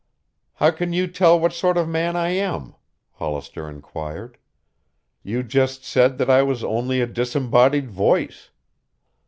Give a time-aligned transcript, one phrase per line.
[0.55, 2.73] "How can you tell what sort of man I am?"
[3.11, 4.39] Hollister inquired.
[5.21, 8.49] "You just said that I was only a disembodied voice."